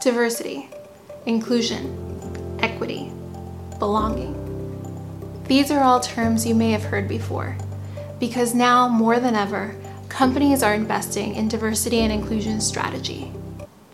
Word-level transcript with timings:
diversity, 0.00 0.68
inclusion, 1.26 2.58
equity, 2.60 3.10
belonging. 3.78 4.34
These 5.44 5.70
are 5.70 5.82
all 5.82 6.00
terms 6.00 6.46
you 6.46 6.54
may 6.54 6.70
have 6.72 6.84
heard 6.84 7.08
before, 7.08 7.56
because 8.20 8.54
now 8.54 8.88
more 8.88 9.18
than 9.18 9.34
ever, 9.34 9.74
companies 10.08 10.62
are 10.62 10.74
investing 10.74 11.34
in 11.34 11.48
diversity 11.48 12.00
and 12.00 12.12
inclusion 12.12 12.60
strategy. 12.60 13.32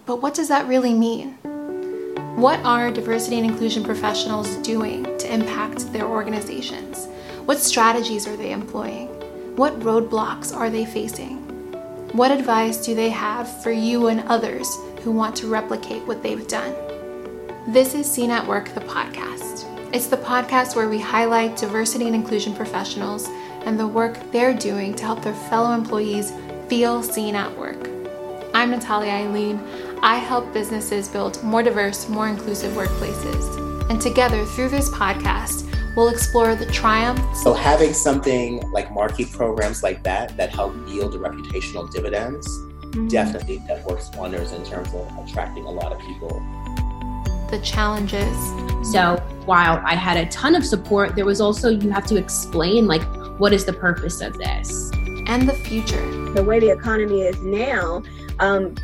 But 0.06 0.20
what 0.22 0.34
does 0.34 0.48
that 0.48 0.66
really 0.66 0.94
mean? 0.94 1.34
What 2.36 2.60
are 2.60 2.90
diversity 2.90 3.38
and 3.38 3.46
inclusion 3.46 3.84
professionals 3.84 4.56
doing 4.56 5.04
to 5.18 5.32
impact 5.32 5.92
their 5.92 6.06
organizations? 6.06 7.06
What 7.44 7.58
strategies 7.58 8.26
are 8.26 8.36
they 8.36 8.52
employing? 8.52 9.08
What 9.56 9.78
roadblocks 9.80 10.54
are 10.54 10.70
they 10.70 10.84
facing? 10.84 11.38
What 12.12 12.30
advice 12.30 12.84
do 12.84 12.94
they 12.94 13.10
have 13.10 13.62
for 13.62 13.70
you 13.70 14.08
and 14.08 14.20
others 14.28 14.76
who 15.02 15.10
want 15.10 15.34
to 15.36 15.48
replicate 15.48 16.06
what 16.06 16.22
they've 16.22 16.46
done? 16.46 16.74
This 17.66 17.94
is 17.94 18.10
Seen 18.10 18.30
at 18.30 18.46
Work, 18.46 18.72
the 18.74 18.80
podcast. 18.80 19.68
It's 19.92 20.06
the 20.06 20.16
podcast 20.16 20.76
where 20.76 20.88
we 20.88 21.00
highlight 21.00 21.56
diversity 21.56 22.06
and 22.06 22.14
inclusion 22.14 22.54
professionals 22.54 23.26
and 23.64 23.78
the 23.78 23.86
work 23.86 24.16
they're 24.30 24.54
doing 24.54 24.94
to 24.94 25.04
help 25.04 25.22
their 25.22 25.34
fellow 25.34 25.72
employees 25.72 26.32
feel 26.68 27.02
seen 27.02 27.34
at 27.34 27.56
work. 27.58 27.88
I'm 28.54 28.70
Natalia 28.70 29.12
Eileen. 29.12 29.60
I 30.02 30.16
help 30.16 30.52
businesses 30.52 31.08
build 31.08 31.42
more 31.42 31.62
diverse, 31.62 32.08
more 32.08 32.28
inclusive 32.28 32.72
workplaces. 32.72 33.90
And 33.90 34.00
together, 34.00 34.44
through 34.44 34.68
this 34.68 34.88
podcast, 34.90 35.68
we'll 35.96 36.08
explore 36.08 36.54
the 36.54 36.66
triumphs. 36.66 37.42
So, 37.42 37.52
having 37.52 37.92
something 37.92 38.60
like 38.72 38.90
marquee 38.92 39.26
programs 39.26 39.82
like 39.82 40.02
that 40.04 40.36
that 40.36 40.50
help 40.50 40.74
yield 40.88 41.14
reputational 41.14 41.90
dividends. 41.90 42.48
Definitely 43.08 43.58
that 43.68 43.84
works 43.84 44.10
wonders 44.16 44.52
in 44.52 44.64
terms 44.64 44.92
of 44.94 45.06
attracting 45.18 45.64
a 45.64 45.70
lot 45.70 45.92
of 45.92 45.98
people. 46.00 46.42
The 47.50 47.60
challenges. 47.62 48.36
So, 48.92 49.16
while 49.44 49.82
I 49.84 49.94
had 49.94 50.16
a 50.16 50.26
ton 50.30 50.54
of 50.54 50.64
support, 50.64 51.14
there 51.14 51.24
was 51.24 51.40
also 51.40 51.68
you 51.68 51.90
have 51.90 52.06
to 52.06 52.16
explain, 52.16 52.86
like, 52.86 53.02
what 53.38 53.52
is 53.52 53.64
the 53.64 53.72
purpose 53.72 54.20
of 54.20 54.38
this? 54.38 54.90
And 55.26 55.48
the 55.48 55.54
future. 55.54 56.32
The 56.32 56.42
way 56.42 56.60
the 56.60 56.70
economy 56.70 57.22
is 57.22 57.40
now, 57.42 58.02
um, 58.38 58.74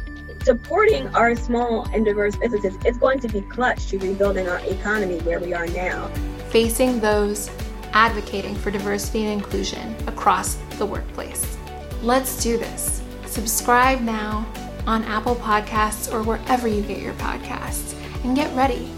supporting 0.43 1.09
our 1.15 1.35
small 1.35 1.87
and 1.93 2.05
diverse 2.05 2.37
businesses 2.37 2.77
is 2.85 2.97
going 2.99 3.21
to 3.21 3.29
be 3.29 3.41
clutch 3.43 3.87
to 3.89 3.99
rebuilding 3.99 4.49
our 4.49 4.61
economy 4.61 5.19
where 5.21 5.41
we 5.41 5.53
are 5.55 5.67
now. 5.69 6.09
Facing 6.51 7.01
those 7.01 7.51
advocating 7.93 8.55
for 8.55 8.71
diversity 8.71 9.25
and 9.25 9.33
inclusion 9.33 9.97
across 10.07 10.55
the 10.79 10.87
workplace. 10.87 11.57
Let's 12.03 12.43
do 12.43 12.57
this. 12.59 13.03
Subscribe 13.39 14.01
now 14.01 14.45
on 14.85 15.05
Apple 15.05 15.37
Podcasts 15.37 16.13
or 16.13 16.25
wherever 16.25 16.67
you 16.67 16.83
get 16.83 16.99
your 16.99 17.15
podcasts 17.15 17.95
and 18.25 18.35
get 18.35 18.53
ready 18.57 18.91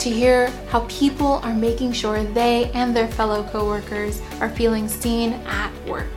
to 0.00 0.10
hear 0.10 0.50
how 0.70 0.80
people 0.88 1.34
are 1.44 1.54
making 1.54 1.92
sure 1.92 2.24
they 2.24 2.68
and 2.72 2.96
their 2.96 3.06
fellow 3.06 3.44
coworkers 3.44 4.20
are 4.40 4.50
feeling 4.50 4.88
seen 4.88 5.34
at 5.46 5.72
work. 5.86 6.10